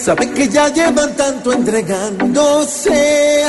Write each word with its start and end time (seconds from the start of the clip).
Saben 0.00 0.32
que 0.32 0.48
ya 0.48 0.68
llevan 0.68 1.14
tanto 1.14 1.52
entregándose. 1.52 3.44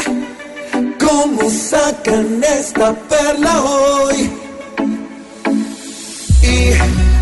¿Cómo 1.00 1.50
sacan 1.50 2.44
esta 2.44 2.94
perla 2.94 3.62
hoy? 3.64 4.30
Y 6.44 6.72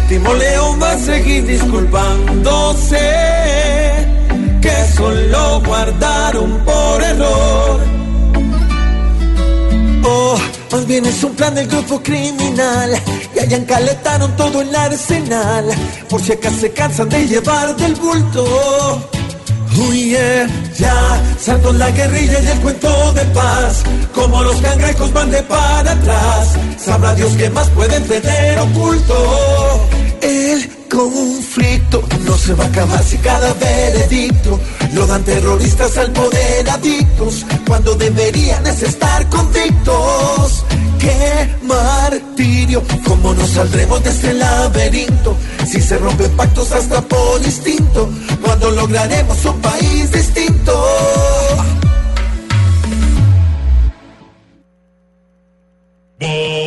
Timo 0.07 0.33
León 0.33 0.79
va 0.81 0.93
a 0.93 0.97
seguir 0.97 1.45
disculpándose. 1.45 2.97
Que 4.61 4.87
solo 4.95 5.61
guardaron 5.63 6.59
por 6.65 7.03
error. 7.03 7.79
Oh, 10.03 10.37
más 10.71 10.87
bien 10.87 11.05
es 11.05 11.23
un 11.23 11.35
plan 11.35 11.53
del 11.53 11.67
grupo 11.67 12.01
criminal. 12.01 12.99
Y 13.35 13.39
allá 13.39 13.57
encaletaron 13.57 14.35
todo 14.35 14.61
el 14.61 14.75
arsenal. 14.75 15.65
Por 16.09 16.19
si 16.19 16.31
acaso 16.31 16.57
se 16.61 16.71
cansan 16.71 17.09
de 17.09 17.27
llevar 17.27 17.75
del 17.75 17.93
bulto. 17.93 19.09
Ya 20.77 21.21
saltó 21.39 21.71
la 21.73 21.89
guerrilla 21.91 22.39
y 22.41 22.47
el 22.47 22.59
cuento 22.59 23.13
de 23.13 23.25
paz. 23.25 23.83
Como 24.13 24.43
los 24.43 24.55
cangrejos 24.61 25.13
van 25.13 25.31
de 25.31 25.41
para 25.43 25.91
atrás. 25.91 26.49
Sabrá 26.77 27.15
Dios 27.15 27.33
qué 27.37 27.49
más 27.49 27.69
pueden 27.69 28.03
tener 28.07 28.59
oculto. 28.59 29.89
El 30.21 30.69
conflicto 30.89 32.03
no 32.25 32.37
se 32.37 32.53
va 32.53 32.65
a 32.65 32.67
acabar 32.67 33.03
si 33.03 33.17
cada 33.19 33.53
veredicto 33.53 34.59
lo 34.93 35.05
dan 35.05 35.23
terroristas 35.23 35.97
al 35.97 36.11
poder 36.11 36.69
adictos 36.69 37.45
cuando 37.67 37.95
deberían 37.95 38.65
es 38.67 38.83
estar 38.83 39.29
convictos. 39.29 40.65
¿Cómo 43.21 43.33
nos 43.33 43.49
saldremos 43.49 44.01
de 44.01 44.11
este 44.11 44.33
laberinto? 44.33 45.35
Si 45.67 45.81
se 45.81 45.97
rompen 45.97 46.31
pactos 46.37 46.71
hasta 46.71 47.01
por 47.01 47.41
instinto, 47.43 48.09
cuando 48.41 48.71
lograremos 48.71 49.43
un 49.43 49.59
país 49.59 50.09
distinto. 50.09 50.71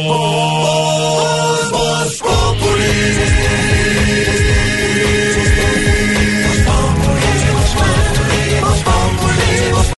Voz, 0.06 1.70
voz, 1.70 2.20